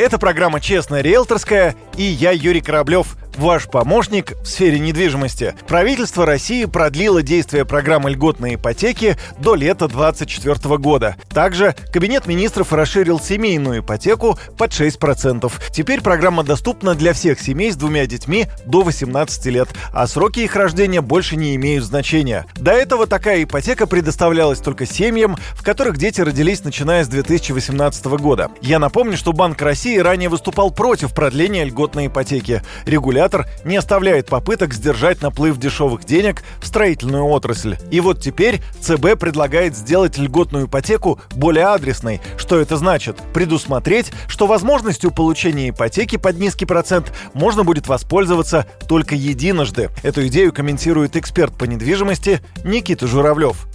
Это 0.00 0.18
программа 0.18 0.60
«Честная 0.62 1.02
риэлторская» 1.02 1.76
и 2.00 2.04
я, 2.04 2.30
Юрий 2.30 2.62
Кораблев, 2.62 3.18
ваш 3.36 3.66
помощник 3.66 4.32
в 4.42 4.46
сфере 4.46 4.78
недвижимости. 4.78 5.54
Правительство 5.66 6.26
России 6.26 6.64
продлило 6.64 7.22
действие 7.22 7.64
программы 7.64 8.10
льготной 8.10 8.54
ипотеки 8.54 9.16
до 9.38 9.54
лета 9.54 9.88
2024 9.88 10.78
года. 10.78 11.16
Также 11.28 11.74
Кабинет 11.92 12.26
министров 12.26 12.72
расширил 12.72 13.20
семейную 13.20 13.80
ипотеку 13.80 14.38
под 14.56 14.70
6%. 14.70 15.52
Теперь 15.72 16.00
программа 16.00 16.42
доступна 16.42 16.94
для 16.94 17.12
всех 17.12 17.40
семей 17.40 17.72
с 17.72 17.76
двумя 17.76 18.06
детьми 18.06 18.46
до 18.66 18.82
18 18.82 19.46
лет, 19.46 19.68
а 19.92 20.06
сроки 20.06 20.40
их 20.40 20.56
рождения 20.56 21.00
больше 21.00 21.36
не 21.36 21.54
имеют 21.56 21.84
значения. 21.84 22.46
До 22.56 22.72
этого 22.72 23.06
такая 23.06 23.44
ипотека 23.44 23.86
предоставлялась 23.86 24.60
только 24.60 24.86
семьям, 24.86 25.36
в 25.54 25.62
которых 25.62 25.96
дети 25.96 26.20
родились 26.20 26.64
начиная 26.64 27.04
с 27.04 27.08
2018 27.08 28.04
года. 28.06 28.50
Я 28.60 28.78
напомню, 28.78 29.16
что 29.16 29.32
Банк 29.32 29.60
России 29.62 29.98
ранее 29.98 30.28
выступал 30.28 30.70
против 30.70 31.14
продления 31.14 31.64
льготной 31.90 32.06
ипотеки. 32.06 32.62
Регулятор 32.86 33.10
регулятор 33.10 33.46
не 33.64 33.76
оставляет 33.76 34.26
попыток 34.26 34.72
сдержать 34.72 35.20
наплыв 35.20 35.58
дешевых 35.58 36.04
денег 36.04 36.42
в 36.60 36.66
строительную 36.66 37.24
отрасль. 37.24 37.76
И 37.90 38.00
вот 38.00 38.20
теперь 38.20 38.62
ЦБ 38.80 39.18
предлагает 39.18 39.76
сделать 39.76 40.16
льготную 40.16 40.66
ипотеку 40.66 41.20
более 41.30 41.66
адресной. 41.66 42.20
Что 42.36 42.60
это 42.60 42.76
значит? 42.76 43.16
Предусмотреть, 43.34 44.12
что 44.28 44.46
возможностью 44.46 45.10
получения 45.10 45.70
ипотеки 45.70 46.16
под 46.16 46.38
низкий 46.38 46.66
процент 46.66 47.12
можно 47.34 47.64
будет 47.64 47.88
воспользоваться 47.88 48.66
только 48.88 49.14
единожды. 49.14 49.90
Эту 50.02 50.26
идею 50.28 50.52
комментирует 50.52 51.16
эксперт 51.16 51.56
по 51.56 51.64
недвижимости 51.64 52.40
Никита 52.64 53.06
Журавлев 53.06 53.66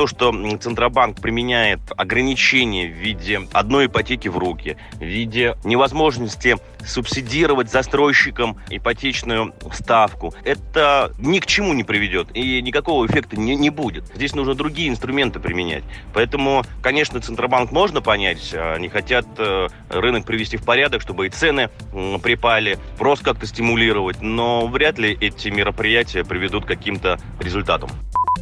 то, 0.00 0.06
что 0.06 0.32
Центробанк 0.58 1.20
применяет 1.20 1.80
ограничения 1.94 2.86
в 2.86 2.92
виде 2.92 3.42
одной 3.52 3.84
ипотеки 3.84 4.28
в 4.28 4.38
руки, 4.38 4.78
в 4.94 5.02
виде 5.02 5.58
невозможности 5.62 6.56
субсидировать 6.86 7.70
застройщикам 7.70 8.56
ипотечную 8.70 9.52
ставку, 9.74 10.32
это 10.42 11.12
ни 11.18 11.38
к 11.38 11.44
чему 11.44 11.74
не 11.74 11.84
приведет 11.84 12.28
и 12.32 12.62
никакого 12.62 13.04
эффекта 13.04 13.38
не, 13.38 13.56
не 13.56 13.68
будет. 13.68 14.06
Здесь 14.14 14.34
нужно 14.34 14.54
другие 14.54 14.88
инструменты 14.88 15.38
применять. 15.38 15.84
Поэтому, 16.14 16.64
конечно, 16.80 17.20
Центробанк 17.20 17.70
можно 17.70 18.00
понять, 18.00 18.54
они 18.54 18.88
хотят 18.88 19.26
э, 19.36 19.68
рынок 19.90 20.24
привести 20.24 20.56
в 20.56 20.64
порядок, 20.64 21.02
чтобы 21.02 21.26
и 21.26 21.28
цены 21.28 21.68
припали, 22.22 22.78
просто 22.96 23.26
как-то 23.26 23.44
стимулировать, 23.44 24.22
но 24.22 24.66
вряд 24.66 24.96
ли 24.98 25.14
эти 25.20 25.48
мероприятия 25.48 26.24
приведут 26.24 26.64
к 26.64 26.68
каким-то 26.68 27.20
результатам. 27.38 27.90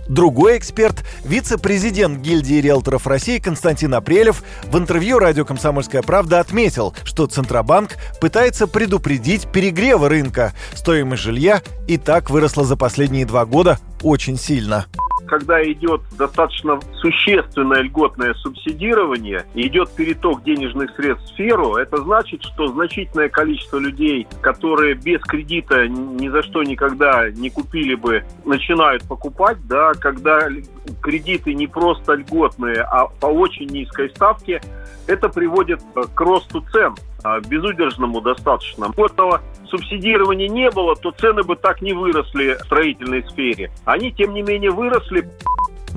Другой 0.08 0.56
эксперт, 0.56 1.04
вице-президент 1.22 2.20
гильдии 2.20 2.60
риэлторов 2.60 3.06
России 3.06 3.38
Константин 3.38 3.94
Апрелев 3.94 4.42
в 4.64 4.78
интервью 4.78 5.18
радио 5.18 5.44
«Комсомольская 5.44 6.02
правда» 6.02 6.40
отметил, 6.40 6.94
что 7.04 7.26
Центробанк 7.26 7.96
пытается 8.20 8.66
предупредить 8.66 9.52
перегрева 9.52 10.08
рынка. 10.08 10.54
Стоимость 10.74 11.22
жилья 11.22 11.62
и 11.86 11.98
так 11.98 12.30
выросла 12.30 12.64
за 12.64 12.76
последние 12.76 13.26
два 13.26 13.44
года 13.44 13.78
очень 14.02 14.38
сильно 14.38 14.86
когда 15.28 15.62
идет 15.62 16.00
достаточно 16.16 16.80
существенное 17.00 17.82
льготное 17.82 18.34
субсидирование, 18.34 19.44
идет 19.54 19.91
переток 19.94 20.42
денежных 20.42 20.94
средств 20.97 21.26
в 21.26 21.34
сферу, 21.34 21.76
это 21.76 21.98
значит, 21.98 22.42
что 22.42 22.69
значительное 22.69 23.28
количество 23.28 23.78
людей, 23.78 24.26
которые 24.41 24.94
без 24.94 25.20
кредита 25.22 25.86
ни 25.86 26.28
за 26.28 26.42
что 26.42 26.62
никогда 26.62 27.30
не 27.30 27.50
купили 27.50 27.94
бы, 27.94 28.25
начинают 28.44 29.04
покупать, 29.04 29.58
да, 29.66 29.92
когда 29.94 30.48
кредиты 31.03 31.54
не 31.54 31.66
просто 31.66 32.14
льготные, 32.14 32.80
а 32.82 33.06
по 33.06 33.26
очень 33.26 33.66
низкой 33.66 34.10
ставке, 34.10 34.60
это 35.06 35.28
приводит 35.28 35.80
к 36.14 36.20
росту 36.20 36.64
цен 36.72 36.94
безудержному 37.48 38.20
достаточно. 38.20 38.90
Этого 38.96 39.40
субсидирования 39.68 40.48
не 40.48 40.70
было, 40.70 40.94
то 40.96 41.10
цены 41.12 41.42
бы 41.42 41.56
так 41.56 41.82
не 41.82 41.92
выросли 41.92 42.56
в 42.60 42.64
строительной 42.64 43.22
сфере. 43.28 43.70
Они, 43.84 44.12
тем 44.12 44.34
не 44.34 44.42
менее, 44.42 44.70
выросли. 44.70 45.28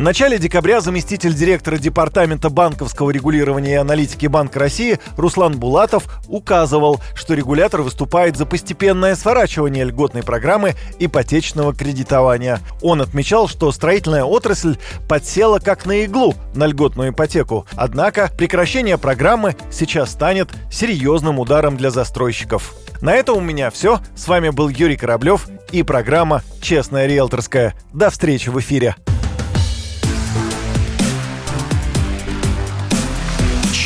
В 0.01 0.03
начале 0.03 0.39
декабря 0.39 0.81
заместитель 0.81 1.31
директора 1.31 1.77
Департамента 1.77 2.49
банковского 2.49 3.11
регулирования 3.11 3.73
и 3.73 3.75
аналитики 3.75 4.25
Банка 4.25 4.57
России 4.57 4.97
Руслан 5.15 5.59
Булатов 5.59 6.19
указывал, 6.27 6.99
что 7.13 7.35
регулятор 7.35 7.83
выступает 7.83 8.35
за 8.35 8.47
постепенное 8.47 9.15
сворачивание 9.15 9.83
льготной 9.83 10.23
программы 10.23 10.73
ипотечного 10.97 11.75
кредитования. 11.75 12.61
Он 12.81 13.03
отмечал, 13.03 13.47
что 13.47 13.71
строительная 13.71 14.23
отрасль 14.23 14.79
подсела 15.07 15.59
как 15.59 15.85
на 15.85 16.03
иглу 16.03 16.33
на 16.55 16.65
льготную 16.65 17.11
ипотеку. 17.11 17.67
Однако 17.73 18.31
прекращение 18.35 18.97
программы 18.97 19.55
сейчас 19.69 20.09
станет 20.09 20.49
серьезным 20.71 21.37
ударом 21.37 21.77
для 21.77 21.91
застройщиков. 21.91 22.73
На 23.01 23.13
этом 23.13 23.37
у 23.37 23.41
меня 23.41 23.69
все. 23.69 23.99
С 24.15 24.27
вами 24.27 24.49
был 24.49 24.67
Юрий 24.67 24.97
Кораблев 24.97 25.47
и 25.71 25.83
программа 25.83 26.41
«Честная 26.59 27.05
риэлторская». 27.05 27.75
До 27.93 28.09
встречи 28.09 28.49
в 28.49 28.59
эфире. 28.59 28.95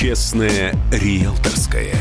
Честное 0.05 0.71
риэлторское. 0.91 1.95